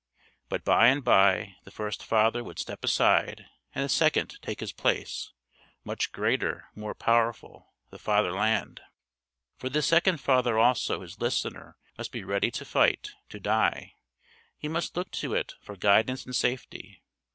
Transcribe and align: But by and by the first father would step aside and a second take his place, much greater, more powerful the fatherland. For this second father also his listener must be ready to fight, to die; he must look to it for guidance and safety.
But 0.49 0.63
by 0.65 0.87
and 0.87 1.03
by 1.03 1.57
the 1.63 1.69
first 1.69 2.03
father 2.03 2.43
would 2.43 2.57
step 2.57 2.83
aside 2.83 3.45
and 3.75 3.85
a 3.85 3.87
second 3.87 4.39
take 4.41 4.59
his 4.59 4.71
place, 4.73 5.31
much 5.83 6.11
greater, 6.11 6.69
more 6.73 6.95
powerful 6.95 7.75
the 7.91 7.99
fatherland. 7.99 8.81
For 9.57 9.69
this 9.69 9.85
second 9.85 10.17
father 10.19 10.57
also 10.57 11.01
his 11.01 11.21
listener 11.21 11.77
must 11.99 12.11
be 12.11 12.23
ready 12.23 12.49
to 12.49 12.65
fight, 12.65 13.11
to 13.29 13.39
die; 13.39 13.93
he 14.57 14.67
must 14.67 14.97
look 14.97 15.11
to 15.11 15.35
it 15.35 15.53
for 15.61 15.75
guidance 15.75 16.25
and 16.25 16.35
safety. 16.35 17.03